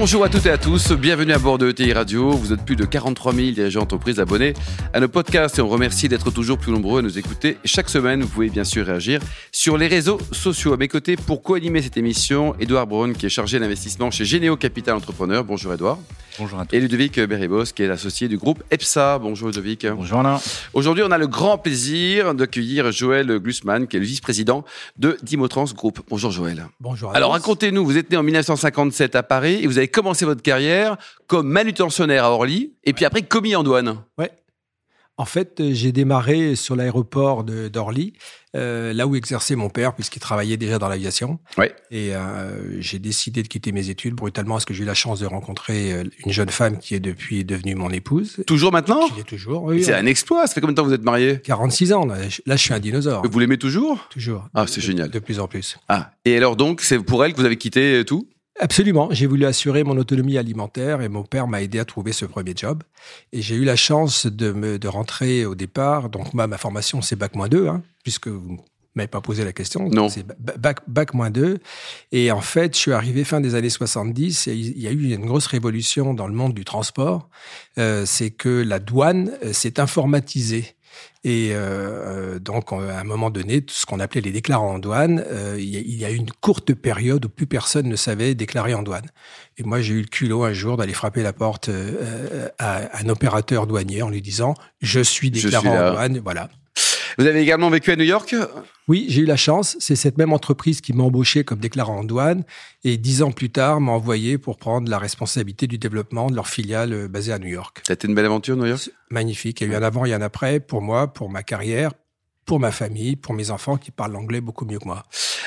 [0.00, 2.30] Bonjour à toutes et à tous, bienvenue à bord de ETI Radio.
[2.30, 4.54] Vous êtes plus de 43 000 dirigeants d'entreprise abonnés
[4.92, 7.58] à nos podcasts et on remercie d'être toujours plus nombreux à nous écouter.
[7.64, 10.72] Chaque semaine, vous pouvez bien sûr réagir sur les réseaux sociaux.
[10.72, 14.56] À mes côtés, pour co-animer cette émission, Edouard Braun qui est chargé d'investissement chez Généo
[14.56, 15.42] Capital Entrepreneur.
[15.42, 15.98] Bonjour Edouard.
[16.38, 16.76] Bonjour à tous.
[16.76, 19.18] Et Ludovic Berribos qui est l'associé du groupe EPSA.
[19.18, 19.84] Bonjour Ludovic.
[19.84, 20.38] Bonjour Alain.
[20.74, 24.64] Aujourd'hui, on a le grand plaisir d'accueillir Joël Glussmann qui est le vice-président
[24.96, 26.00] de Dimotrans Group.
[26.08, 26.66] Bonjour Joël.
[26.78, 27.10] Bonjour.
[27.10, 30.42] À Alors racontez-nous, vous êtes né en 1957 à Paris et vous avez commencé votre
[30.42, 34.02] carrière comme manutentionnaire à Orly et puis après commis en douane.
[34.16, 34.30] Ouais.
[35.20, 38.12] En fait, euh, j'ai démarré sur l'aéroport d'Orly,
[38.54, 41.40] euh, là où exerçait mon père, puisqu'il travaillait déjà dans l'aviation.
[41.58, 41.74] Ouais.
[41.90, 45.18] Et euh, j'ai décidé de quitter mes études brutalement parce que j'ai eu la chance
[45.18, 48.44] de rencontrer une jeune femme qui est depuis devenue mon épouse.
[48.46, 49.64] Toujours maintenant Qui est toujours.
[49.64, 50.46] Oui, C'est un exploit.
[50.46, 52.06] Ça fait combien de temps que vous êtes marié 46 ans.
[52.06, 53.24] Là, je, là, je suis un dinosaure.
[53.28, 54.06] Vous l'aimez toujours?
[54.10, 54.48] Toujours.
[54.54, 55.10] Ah, c'est génial.
[55.10, 55.78] De plus en plus.
[55.88, 56.12] Ah.
[56.24, 58.28] Et alors donc, c'est pour elle que vous avez quitté tout?
[58.60, 59.08] Absolument.
[59.12, 62.54] J'ai voulu assurer mon autonomie alimentaire et mon père m'a aidé à trouver ce premier
[62.56, 62.82] job.
[63.32, 66.08] Et j'ai eu la chance de, me, de rentrer au départ.
[66.08, 68.58] Donc, moi, ma formation, c'est Bac moins 2, hein, puisque vous
[68.96, 69.88] m'avez pas posé la question.
[69.88, 70.08] Non.
[70.08, 71.58] C'est ba- Bac, Bac moins 2.
[72.10, 75.12] Et en fait, je suis arrivé fin des années 70 et il y a eu
[75.14, 77.28] une grosse révolution dans le monde du transport.
[77.78, 80.74] Euh, c'est que la douane euh, s'est informatisée.
[81.28, 84.74] Et euh, euh, donc, euh, à un moment donné, tout ce qu'on appelait les déclarants
[84.76, 88.34] en douane, euh, il y, a- eu une courte période où plus personne ne savait
[88.34, 89.06] déclarer en douane.
[89.58, 93.08] Et moi, j'ai eu le culot un jour d'aller frapper la porte euh, à un
[93.10, 96.18] opérateur douanier en lui disant Je suis Je déclarant suis en douane.
[96.24, 96.48] Voilà.
[97.18, 98.32] Vous avez également vécu à New York?
[98.86, 99.76] Oui, j'ai eu la chance.
[99.80, 102.44] C'est cette même entreprise qui m'a embauché comme déclarant en douane
[102.84, 106.46] et dix ans plus tard m'a envoyé pour prendre la responsabilité du développement de leur
[106.46, 107.82] filiale euh, basée à New York.
[107.84, 108.88] Ça a été une belle aventure, New York?
[109.10, 109.60] Magnifique.
[109.60, 111.90] Il y a eu un avant et un après pour moi, pour ma carrière,
[112.46, 115.02] pour ma famille, pour mes enfants qui parlent l'anglais beaucoup mieux que moi.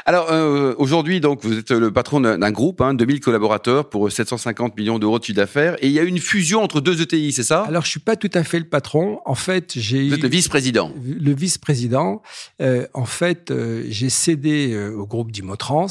[0.05, 4.77] Alors euh, aujourd'hui, donc vous êtes le patron d'un groupe, hein, 2000 collaborateurs pour 750
[4.77, 7.31] millions d'euros de chiffre d'affaires, et il y a eu une fusion entre deux ETI,
[7.31, 7.61] c'est ça?
[7.61, 9.19] Alors, je suis pas tout à fait le patron.
[9.25, 10.91] En fait, j'ai Vous êtes eu le vice-président.
[11.03, 12.21] le vice-président.
[12.61, 15.87] Euh, en fait, euh, j'ai cédé euh, au groupe d'Imotrans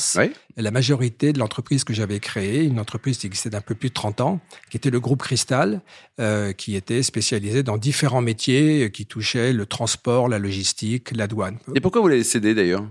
[0.60, 3.94] la majorité de l'entreprise que j'avais créée, une entreprise qui existait d'un peu plus de
[3.94, 4.40] 30 ans,
[4.70, 5.80] qui était le groupe Cristal,
[6.20, 11.26] euh, qui était spécialisé dans différents métiers euh, qui touchaient le transport, la logistique, la
[11.26, 11.58] douane.
[11.74, 12.84] Et pourquoi vous l'avez cédé d'ailleurs?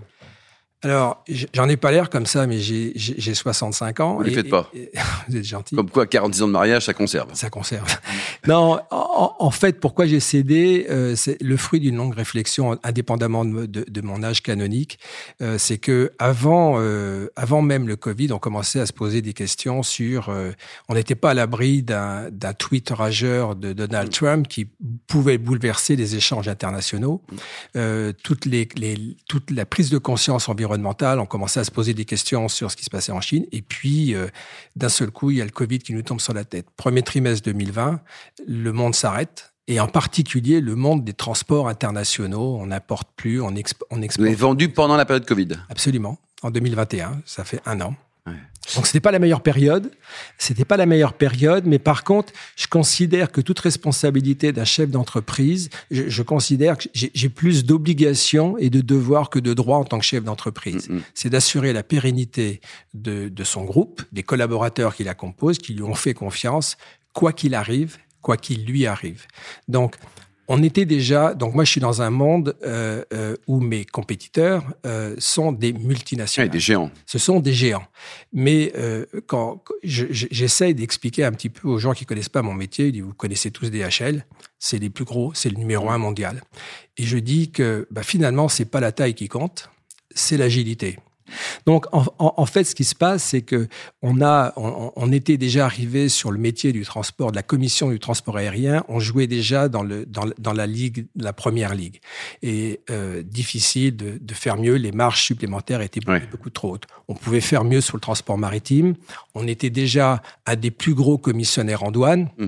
[0.82, 4.14] Alors, j'en ai pas l'air comme ça, mais j'ai- j'ai j'ai 65 ans.
[4.14, 4.70] Vous les faites pas.
[4.74, 4.90] et-
[5.28, 5.76] vous êtes gentil.
[5.76, 7.28] Comme quoi, 46 ans de mariage, ça conserve.
[7.34, 7.86] Ça conserve.
[8.46, 13.44] non, en, en fait, pourquoi j'ai cédé, euh, c'est le fruit d'une longue réflexion, indépendamment
[13.44, 14.98] de, de- de mon âge canonique.
[15.42, 19.34] Euh, c'est que avant, euh, avant même le Covid, on commençait à se poser des
[19.34, 20.30] questions sur.
[20.30, 20.52] euh,
[20.88, 24.66] on n'était pas à l'abri d'un d'un tweet rageur de Donald Trump qui
[25.08, 27.20] pouvait bouleverser les échanges internationaux.
[27.76, 31.94] Euh, toutes les, les- toute la prise de conscience environnementale, on commençait à se poser
[31.94, 33.46] des questions sur ce qui se passait en Chine.
[33.52, 34.28] Et puis, euh,
[34.76, 36.66] d'un seul coup, il y a le Covid qui nous tombe sur la tête.
[36.76, 38.00] Premier trimestre 2020,
[38.46, 39.52] le monde s'arrête.
[39.68, 42.58] Et en particulier, le monde des transports internationaux.
[42.60, 44.24] On n'importe plus, on, exp- on Vous exporte.
[44.24, 45.48] l'avez vendu pendant la période Covid?
[45.68, 46.18] Absolument.
[46.42, 47.94] En 2021, ça fait un an.
[48.26, 48.34] Ouais.
[48.76, 49.90] Donc c'était pas la meilleure période,
[50.38, 54.90] c'était pas la meilleure période, mais par contre, je considère que toute responsabilité d'un chef
[54.90, 59.84] d'entreprise, je, je considère que j'ai plus d'obligations et de devoirs que de droits en
[59.84, 60.88] tant que chef d'entreprise.
[60.88, 60.98] Mm.
[61.14, 62.60] C'est d'assurer la pérennité
[62.94, 66.76] de, de son groupe, des collaborateurs qui la composent, qui lui ont fait confiance,
[67.12, 69.26] quoi qu'il arrive, quoi qu'il lui arrive.
[69.68, 69.96] Donc
[70.52, 74.64] on était déjà, donc moi je suis dans un monde euh, euh, où mes compétiteurs
[74.84, 76.50] euh, sont des multinationales.
[76.50, 76.90] des géants.
[77.06, 77.86] Ce sont des géants.
[78.32, 78.72] Mais
[79.26, 82.52] quand quand je- je- j'essaye d'expliquer un petit peu aux gens qui connaissent pas mon
[82.54, 84.26] métier, je dis, vous connaissez tous DHL,
[84.58, 86.42] c'est les plus gros, c'est le numéro un mondial.
[86.98, 89.70] Et je dis que bah, finalement c'est pas la taille qui compte,
[90.14, 90.98] c'est l'agilité.
[91.66, 93.68] Donc, en, en- en fait, ce qui se passe, c'est que
[94.02, 97.90] on a, on, on était déjà arrivé sur le métier du transport, de la commission
[97.90, 98.84] du transport aérien.
[98.88, 102.00] On jouait déjà dans le, dans, dans la ligue, la première ligue.
[102.42, 104.74] Et euh, difficile de, de faire mieux.
[104.76, 106.28] Les marges supplémentaires étaient beaucoup, Ouais.
[106.30, 106.86] beaucoup trop hautes.
[107.08, 108.94] On pouvait faire mieux sur le transport maritime.
[109.34, 112.30] On était déjà un des plus gros commissionnaires en douane.
[112.38, 112.46] Mm.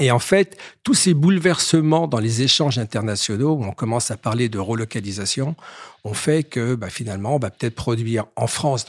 [0.00, 4.48] Et en fait, tous ces bouleversements dans les échanges internationaux, où on commence à parler
[4.48, 5.54] de relocalisation,
[6.04, 8.86] ont fait que bah, finalement, on va peut-être produire en France,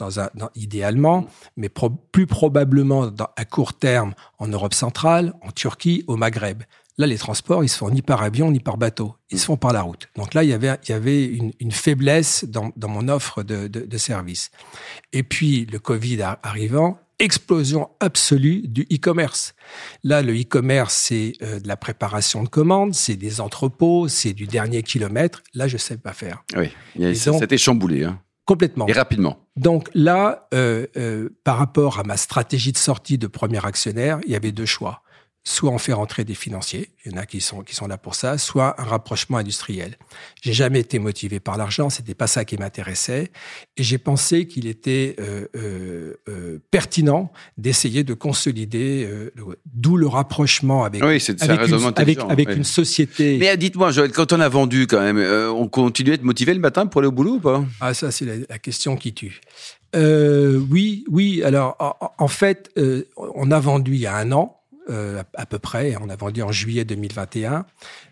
[0.56, 1.26] idéalement,
[1.58, 1.68] mais
[2.12, 6.62] plus probablement à court terme en Europe centrale, en Turquie, au Maghreb.
[6.96, 9.14] Là, les transports, ils se font ni par avion ni par bateau.
[9.30, 10.08] Ils se font par la route.
[10.16, 11.26] Donc là, il y avait,
[11.60, 14.50] une, faiblesse dans, mon offre de, de, de service.
[15.12, 19.54] Et puis, le Covid arrivant, explosion absolue du e-commerce.
[20.02, 24.46] Là, le e-commerce, c'est euh, de la préparation de commandes, c'est des entrepôts, c'est du
[24.46, 25.42] dernier kilomètre.
[25.54, 26.44] Là, je sais pas faire.
[26.56, 28.04] Oui, c'était chamboulé.
[28.04, 28.20] Hein.
[28.44, 28.88] Complètement.
[28.88, 29.38] Et rapidement.
[29.56, 34.32] Donc là, euh, euh, par rapport à ma stratégie de sortie de premier actionnaire, il
[34.32, 35.01] y avait deux choix
[35.44, 37.98] soit on fait rentrer des financiers, il y en a qui sont qui sont là
[37.98, 39.96] pour ça, soit un rapprochement industriel.
[40.40, 43.32] J'ai jamais été motivé par l'argent, c'était pas ça qui m'intéressait,
[43.76, 49.32] et j'ai pensé qu'il était euh, euh, euh pertinent d'essayer de consolider, euh,
[49.66, 53.38] d'où le rapprochement avec oui, c'est avec, une, avec, avec une société.
[53.38, 56.86] Mais dites-moi, Joël, quand on a vendu quand même, on continuait de motiver le matin
[56.86, 57.64] pour aller au boulot ou pas?
[57.80, 59.40] Ah ça c'est la, la, question qui tue.
[59.94, 61.42] oui, oui.
[61.42, 62.70] Alors en, en fait,
[63.16, 65.96] on a vendu il y a un an euh, à, peu près.
[66.00, 67.66] On a vendu en juillet 2021.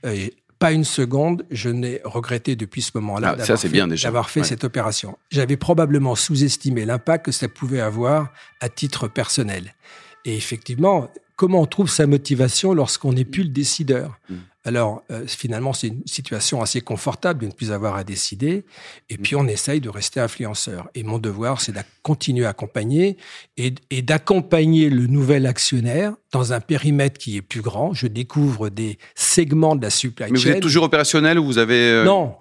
[0.06, 0.28] Euh,
[0.58, 3.56] pas une seconde, je n'ai regretté depuis ce moment-là ah,
[4.02, 5.16] d'avoir fait, cette opération.
[5.30, 8.30] J'avais probablement sous-estimé l'impact que ça pouvait avoir
[8.60, 9.74] à titre personnel.
[10.26, 14.18] Et effectivement, comment on trouve sa motivation lorsqu'on n'est plus le décideur?
[14.28, 14.34] Mm.
[14.64, 18.64] Alors, euh, finalement, c'est une situation assez confortable de ne plus avoir à décider.
[19.08, 20.88] Et puis, on essaye de rester influenceur.
[20.94, 23.16] Et mon devoir, c'est de continuer à accompagner
[23.56, 23.72] et,
[24.02, 27.94] d'accompagner le nouvel actionnaire dans un périmètre qui est plus grand.
[27.94, 30.32] Je découvre des segments de la supply chain.
[30.32, 31.80] Mais vous êtes toujours opérationnel ou vous avez...
[31.80, 32.34] Euh, non,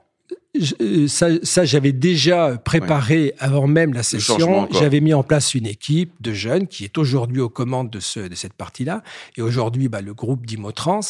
[0.81, 4.67] euh, ça, ça j'avais déjà préparé avant même la session.
[4.71, 8.21] J'avais mis en place une équipe de jeunes qui est aujourd'hui aux commandes de, ce,
[8.21, 9.03] de cette partie-là.
[9.37, 11.01] Et aujourd'hui, bah, le groupe d'Imotrans,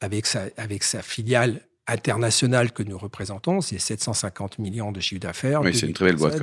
[0.00, 5.62] avec sa, avec sa filiale internationale que nous représentons, c'est 750 millions de chiffre d'affaires.
[5.62, 6.40] Oui, c'est une très belle boîte.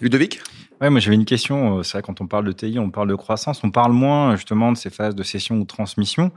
[0.00, 0.40] Ludovic?
[0.80, 1.78] Ouais, moi j'avais une question.
[1.78, 3.62] Euh, c'est vrai, quand on parle de TI, on parle de croissance.
[3.64, 6.32] On parle moins justement de ces phases de cession ou de transmission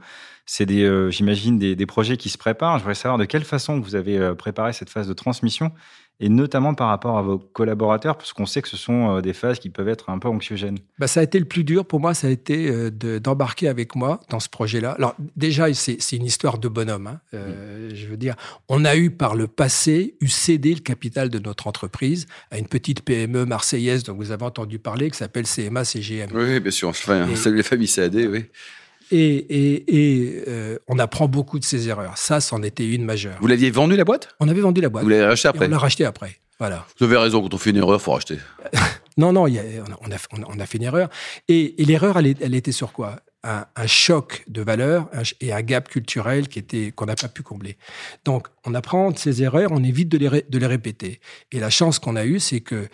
[0.52, 2.78] c'est des, euh, j'imagine, des, projets qui se préparent.
[2.78, 5.70] Je voudrais savoir de quelle façon vous avez euh, préparé cette phase de transmission,
[6.20, 9.32] et notamment par rapport à vos collaborateurs, parce qu'on sait que ce sont euh, des
[9.32, 10.78] phases qui peuvent être un peu anxiogènes.
[10.98, 14.20] Bah, ça a été le plus dur pour moi, ça a été d'embarquer avec moi
[14.28, 14.92] dans ce projet-là.
[14.92, 17.06] Alors déjà, c'est une histoire de bonhomme.
[17.06, 17.20] Hein.
[17.32, 17.94] Mm.
[17.94, 18.36] Je veux dire,
[18.68, 22.66] on a eu par le passé eu cédé le capital de notre entreprise à une
[22.66, 26.30] petite PME marseillaise dont vous avez entendu parler, qui s'appelle CMA CGM.
[26.34, 26.88] Oui, bien sûr.
[26.88, 28.46] Enfin, salut les familles CAD, oui.
[29.12, 32.16] Et, euh, on apprend beaucoup de ses erreurs.
[32.16, 33.36] Ça, c'en était une majeure.
[33.40, 34.28] Vous l'aviez vendu la boîte?
[34.40, 35.04] On avait vendu la boîte.
[35.04, 36.36] Vous l'avez racheté après On l'a racheté après.
[36.58, 36.86] Voilà.
[36.98, 38.36] Vous avez raison, quand on fait une erreur, il faut racheter.
[39.16, 40.16] non, non, on, a,
[40.46, 41.08] on, a, fait une erreur.
[41.48, 43.16] Et, l'erreur, elle, elle, était sur quoi?
[43.42, 45.08] Un, choc de valeur
[45.40, 47.78] et un gap culturel qui était qu'on n'a pas pu combler.
[48.24, 51.20] Donc, on apprend de ces erreurs, on évite de les, de les répéter.
[51.50, 52.88] Et la chance qu'on a eue, c'est que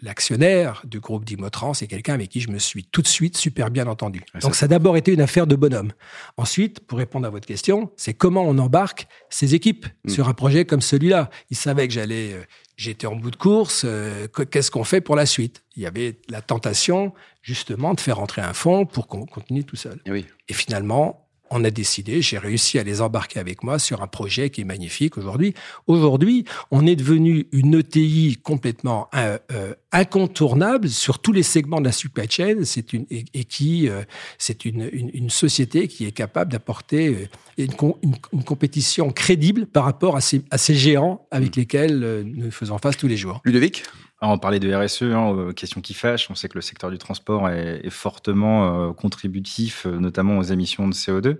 [0.00, 3.70] l'actionnaire du groupe d'Imotran, c'est quelqu'un avec qui je me suis tout de suite super
[3.70, 4.22] bien entendu.
[4.42, 5.92] Donc, ça a d'abord été une affaire de bonhomme.
[6.36, 10.10] Ensuite, pour répondre à votre question, c'est comment on embarque ces équipes mm.
[10.10, 11.30] sur un projet comme celui-là.
[11.50, 12.42] Ils savaient que j'allais euh,
[12.80, 15.62] j'étais en bout de course, euh, qu'est-ce qu'on fait pour la suite?
[15.76, 17.12] Il y avait la tentation,
[17.42, 20.00] justement, de faire entrer un fonds pour qu'on continue tout seul.
[20.06, 24.06] Et, Et finalement, on a décidé, j'ai réussi à les embarquer avec moi sur un
[24.06, 25.54] projet qui est magnifique aujourd'hui.
[25.86, 31.86] Aujourd'hui, on est devenu une ETI complètement euh, euh, incontournable sur tous les segments de
[31.86, 32.64] la supply chain.
[32.64, 34.02] C'est une et, qui euh,
[34.38, 40.20] c'est une, une, société qui est capable d'apporter une, une, compétition crédible par rapport à
[40.20, 41.60] ces, à ces géants avec mmh.
[41.60, 43.40] lesquels nous faisons face tous les jours.
[43.44, 43.82] Ludovic?
[44.28, 46.30] On parlait de RSE, hein, euh, question qui fâche.
[46.30, 50.88] On sait que le secteur du transport est, fortement euh, contributif, euh, notamment aux émissions
[50.88, 51.38] de CO2.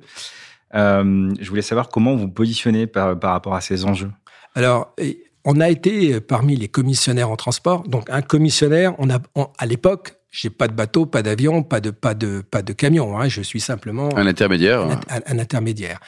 [0.73, 4.11] je voulais savoir comment vous positionnez par, rapport à ces enjeux.
[4.55, 4.95] Alors,
[5.45, 7.83] on a été parmi les commissionnaires en transport.
[7.85, 9.19] Donc, un commissionnaire, on a,
[9.59, 13.19] à l'époque, j'ai pas de bateau, pas d'avion, pas de pas de pas de camion.
[13.19, 13.29] Hein.
[13.29, 14.83] Je suis simplement un intermédiaire.
[15.09, 15.99] Un, intermédiaire.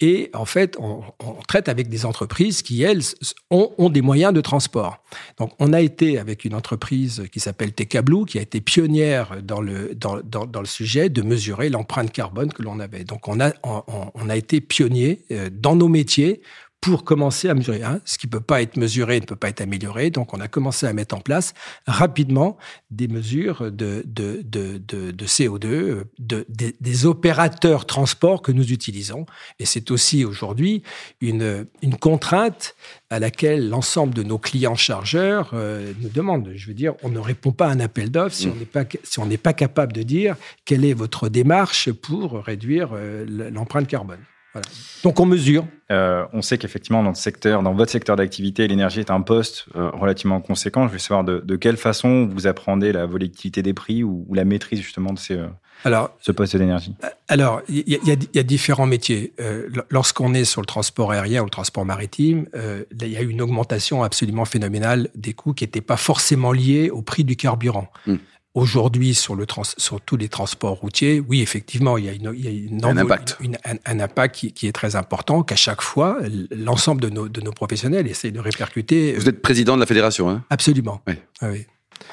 [0.00, 3.02] Et en fait, on, on, traite avec des entreprises qui elles
[3.50, 5.02] ont, ont, des moyens de transport.
[5.38, 9.60] Donc, on a été avec une entreprise qui s'appelle Tecablou, qui a été pionnière dans
[9.60, 13.04] le dans, dans, dans le sujet de mesurer l'empreinte carbone que l'on avait.
[13.04, 13.82] Donc, on a on,
[14.14, 16.40] on a été pionnier euh, dans nos métiers
[16.80, 17.82] pour commencer à mesurer.
[17.82, 18.00] Hein.
[18.04, 20.10] Ce qui ne peut pas être mesuré ne peut pas être amélioré.
[20.10, 21.52] Donc, on a commencé à mettre en place
[21.86, 22.56] rapidement
[22.90, 29.26] des mesures de, de, de, de CO2 de, des opérateurs transport que nous utilisons.
[29.58, 30.82] Et c'est aussi aujourd'hui
[31.20, 32.76] une, une contrainte
[33.10, 36.52] à laquelle l'ensemble de nos clients chargeurs euh, nous demandent.
[36.54, 38.84] Je veux dire, on ne répond pas à un appel d'offres si on n'est pas
[39.02, 43.88] si on n'est pas capable de dire quelle est votre démarche pour réduire euh, l'empreinte
[43.88, 44.20] carbone.
[45.02, 45.66] Donc on mesure.
[45.92, 49.90] Euh, on sait qu'effectivement dans, secteur, dans votre secteur d'activité, l'énergie est un poste euh,
[49.90, 50.88] relativement conséquent.
[50.88, 54.80] Je veux savoir de, quelle façon vous apprenez la volatilité des prix ou, la maîtrise
[54.80, 55.46] justement de ces, euh,
[55.84, 56.94] alors, ce poste d'énergie.
[57.28, 59.34] Alors, il y, a différents métiers.
[59.90, 63.42] Lorsqu'on est sur le transport aérien ou le transport maritime, il y a eu une
[63.42, 67.88] augmentation absolument phénoménale des coûts qui n'étaient pas forcément liés au prix du carburant.
[68.06, 68.16] Hmm.
[68.56, 72.32] Aujourd'hui sur, le trans, sur tous les transports routiers, oui, effectivement, il y a, une,
[72.34, 75.42] il y a une un impact, une, un, un, impact qui, qui, est très important,
[75.42, 76.18] qu'à chaque fois,
[76.50, 79.12] l'ensemble de nos, de nos professionnels essaient de répercuter.
[79.12, 80.42] Vous êtes président de la fédération, hein?
[80.48, 81.02] Absolument.
[81.06, 81.14] Oui.
[81.42, 81.66] Ah oui.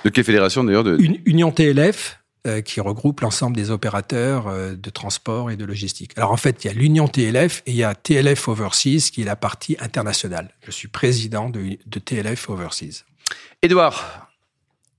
[0.03, 0.97] De quelle fédération d'ailleurs de...
[1.00, 6.12] Une, Union TLF, euh, qui regroupe l'ensemble des opérateurs euh, de transport et de logistique.
[6.17, 9.21] Alors en fait, il y a l'Union TLF et il y a TLF Overseas qui
[9.21, 10.53] est la partie internationale.
[10.65, 13.05] Je suis président de, de TLF Overseas.
[13.62, 14.32] Édouard.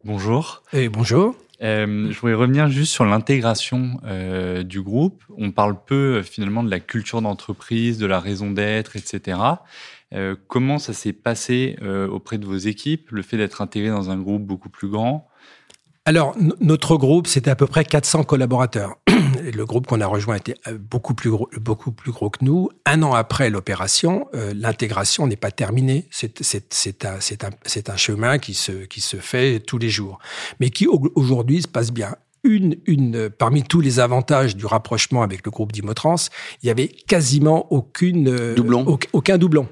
[0.05, 0.63] Bonjour.
[0.75, 1.35] Et bonjour.
[1.63, 5.25] Euh, je voulais revenir juste sur l'intégration euh, du groupe.
[5.39, 9.39] On parle peu finalement de la culture d'entreprise, de la raison d'être, etc.
[10.13, 11.79] Euh, comment ça s'est passé
[12.11, 15.27] auprès de vos équipes, le fait d'être intégré dans un groupe beaucoup plus grand?
[16.05, 18.99] Alors, notre groupe, c'était à peu près 400 collaborateurs.
[19.53, 22.71] Le groupe qu'on a rejoint était euh, beaucoup plus gros, beaucoup plus gros que nous.
[22.87, 26.07] Un an après l'opération, euh, l'intégration n'est pas terminée.
[26.11, 30.19] C'est un, un, un chemin qui se, qui se fait tous les jours,
[30.61, 32.17] mais qui aujourd'hui se passe bien.
[32.47, 36.17] Une, une, parmi tous les avantages du rapprochement avec le groupe d'Imotrans,
[36.63, 38.85] il y avait quasiment aucune euh, doublon.
[38.87, 39.67] Aucun, aucun doublon.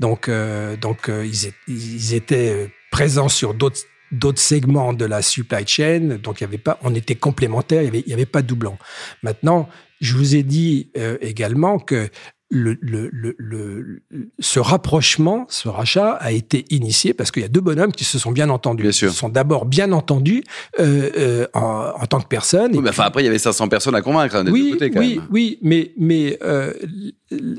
[0.00, 3.82] Donc, euh, donc ils, étaient présents sur d'autres
[4.18, 7.86] d'autres segments de la supply chain, donc il y avait pas, on était complémentaires, il
[7.86, 8.76] y avait, il y avait pas de doublon.
[9.22, 9.68] Maintenant,
[10.00, 12.10] je vous ai dit euh, également que
[12.48, 14.02] le, le, le, le,
[14.38, 18.18] ce rapprochement, ce rachat a été initié parce qu'il y a deux bonhommes qui se
[18.18, 18.84] sont bien entendus.
[18.84, 19.08] Bien sûr.
[19.08, 20.44] Ils se sont d'abord bien entendus
[20.78, 22.70] euh, euh, en, en, tant que personne.
[22.72, 24.72] Oui, mais enfin, après, il y avait 500 personnes à convaincre hein, des oui, deux
[24.74, 25.26] côtés, quand oui, même.
[25.30, 26.72] Oui, mais, mais euh,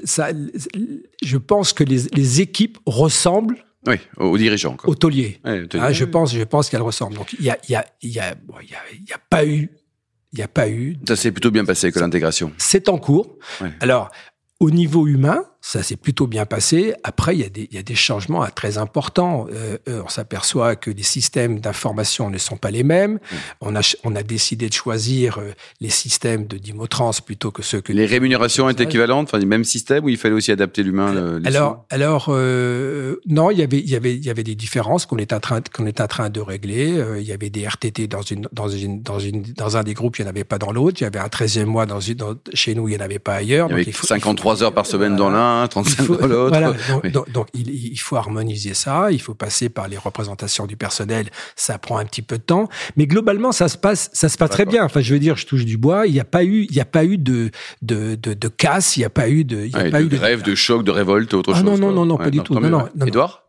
[0.05, 0.29] ça,
[1.21, 4.75] je pense que les, les équipes ressemblent oui, aux dirigeants.
[4.75, 4.89] Quoi.
[4.89, 5.39] Au taulier.
[5.45, 5.83] Ouais, au taulier.
[5.87, 7.15] Ah, je pense, je pense qu'elle ressemble.
[7.15, 9.45] Donc il y a, y a, y a, bon, y a, il y a pas
[9.45, 9.69] eu,
[10.33, 10.97] il y a pas eu.
[11.07, 12.51] Ça s'est plutôt bien passé que l'intégration.
[12.57, 13.37] C'est en cours.
[13.61, 13.71] Ouais.
[13.79, 14.09] Alors
[14.59, 16.93] au niveau humain, ça s'est plutôt bien passé.
[17.03, 19.47] Après, il y a des, il y a des changements très importants.
[19.51, 23.15] Euh, on s'aperçoit que les systèmes d'information ne sont pas les mêmes.
[23.15, 23.35] Mmh.
[23.59, 27.81] On, a, on a décidé de choisir euh, les systèmes de Dimotrans plutôt que ceux
[27.81, 27.91] que...
[27.91, 31.85] Les rémunérations étaient équivalentes, enfin, les mêmes systèmes ou il fallait aussi adapter l'humain Alors,
[31.89, 35.17] alors, euh, non, il y avait, il y avait, il y avait des différences qu'on
[35.17, 36.97] est en train, qu'on est en train de régler.
[36.97, 39.93] Euh, il y avait des RTT dans une, dans une, dans une, dans un des
[39.93, 41.01] groupes, il n'y en avait pas dans l'autre.
[41.01, 43.19] Il y avait un 13e mois dans une, dans, chez nous, il n'y en avait
[43.19, 43.67] pas ailleurs.
[43.69, 46.27] Il y avait donc, faut, 53 faut, heures par semaine dans l'un, 35 faut, dans
[46.27, 46.49] l'autre.
[46.49, 46.73] Voilà.
[46.73, 47.11] Donc, oui.
[47.11, 49.11] donc, donc il, il, faut harmoniser ça.
[49.11, 51.29] Il faut passer par les représentations du personnel.
[51.55, 54.49] Ça prend un petit peu de temps, mais globalement, ça se passe, ça se passe
[54.49, 54.83] très bien.
[54.83, 56.07] Enfin, je veux dire, je touche du bois.
[56.07, 58.97] Il n'y a pas eu, il n'y a pas eu de, de, de, de casse.
[58.97, 60.43] Il n'y a pas eu de, il y a ouais, pas de eu de grève,
[60.43, 61.65] de choc, de révolte, autre ah, chose.
[61.65, 62.53] Non, non, non, non, pas du tout.
[62.53, 63.43] Non, non, non, Edouard.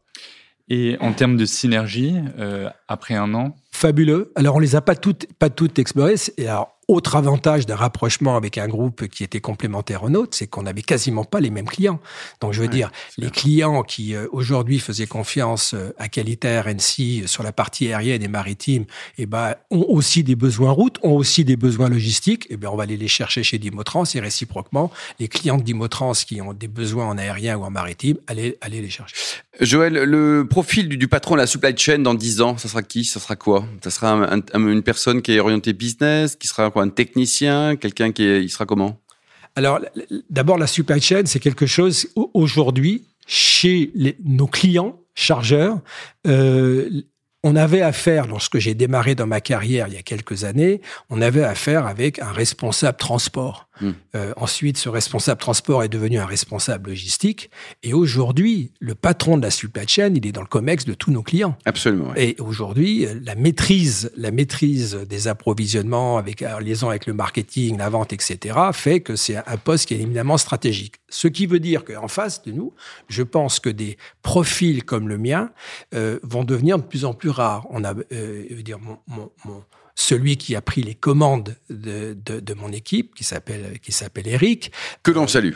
[0.71, 4.33] Et en termes de synergie, euh, après un an Fabuleux.
[4.35, 6.17] Alors, on les a pas toutes, pas toutes explorées.
[6.37, 10.47] Et alors, autre avantage d'un rapprochement avec un groupe qui était complémentaire au nôtre, c'est
[10.47, 12.01] qu'on n'avait quasiment pas les mêmes clients.
[12.41, 16.67] Donc, je veux ouais, dire, les clients qui euh, aujourd'hui faisaient confiance euh, à Qualitaire,
[16.67, 18.87] NC sur la partie aérienne et maritime,
[19.19, 22.47] eh ben, ont aussi des besoins route, ont aussi des besoins logistiques.
[22.49, 26.13] Eh ben, on va aller les chercher chez Dimotrans et réciproquement, les clients de Dimotrans
[26.13, 29.15] qui ont des besoins en aérien ou en maritime, allez, allez les chercher.
[29.61, 32.83] Joël, le profil du, du, patron de la supply chain dans 10 ans, ça sera
[32.83, 33.05] qui?
[33.05, 33.67] Ça sera quoi?
[33.83, 37.77] Ça sera un, un, une personne qui est orientée business, qui sera quoi, un technicien,
[37.77, 39.01] quelqu'un qui est, il sera comment?
[39.57, 39.81] Alors,
[40.31, 43.91] d'abord, la supply chain, c'est quelque chose aujourd'hui chez
[44.25, 45.81] nos clients chargeurs.
[46.27, 46.89] Euh,
[47.43, 51.23] on avait affaire, lorsque j'ai démarré dans ma carrière il y a quelques années, on
[51.23, 53.68] avait affaire avec un responsable transport.
[53.81, 53.91] Mmh.
[54.15, 57.51] Euh, ensuite, ce responsable transport est devenu un responsable logistique.
[57.83, 61.11] Et aujourd'hui, le patron de la supply chain, il est dans le COMEX de tous
[61.11, 61.57] nos clients.
[61.65, 62.11] Absolument.
[62.11, 62.31] Ouais.
[62.31, 67.89] Et aujourd'hui, la maîtrise, la maîtrise des approvisionnements avec en liaison avec le marketing, la
[67.89, 70.97] vente, etc., fait que c'est un poste qui est éminemment stratégique.
[71.09, 72.73] Ce qui veut dire qu'en face de nous,
[73.09, 75.51] je pense que des profils comme le mien
[75.95, 77.67] euh, vont devenir de plus en plus rares.
[77.71, 79.65] On a, euh, je veux dire, mon, mon, mon
[79.99, 84.29] celui qui a pris les commandes de, de, de mon équipe, qui s'appelle qui s'appelle
[84.29, 84.71] Eric.
[85.03, 85.55] Que l'on salue.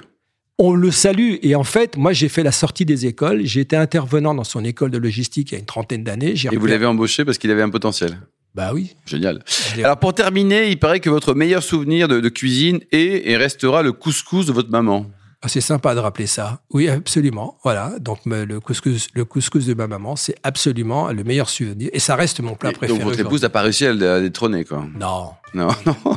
[0.59, 3.43] On le salue et en fait, moi j'ai fait la sortie des écoles.
[3.45, 6.35] J'ai été intervenant dans son école de logistique il y a une trentaine d'années.
[6.51, 8.19] Et vous l'avez embauché parce qu'il avait un potentiel.
[8.55, 8.97] Bah oui.
[9.07, 9.45] Génial.
[9.79, 13.83] Alors pour terminer, il paraît que votre meilleur souvenir de, de cuisine est et restera
[13.83, 15.07] le couscous de votre maman.
[15.45, 16.61] Ah, c'est sympa de rappeler ça.
[16.73, 17.59] Oui, absolument.
[17.65, 17.95] Voilà.
[18.01, 21.91] Donc, le couscous, le couscous de ma maman, c'est absolument le meilleur souvenir.
[21.93, 22.99] Et ça reste mon plat et préféré.
[22.99, 24.85] Donc, votre épouse n'a pas réussi à le détrôner, quoi.
[24.99, 25.31] Non.
[25.55, 25.97] Non, non.
[26.07, 26.17] non,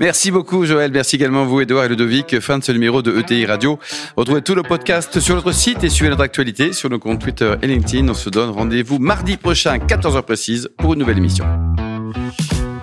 [0.00, 0.90] Merci beaucoup, Joël.
[0.90, 2.40] Merci également vous, Edouard et Ludovic.
[2.40, 3.78] Fin de ce numéro de ETI Radio.
[4.16, 7.54] Retrouvez tout le podcast sur notre site et suivez notre actualité sur nos comptes Twitter
[7.60, 8.08] et LinkedIn.
[8.08, 11.44] On se donne rendez-vous mardi prochain, 14h précise, pour une nouvelle émission.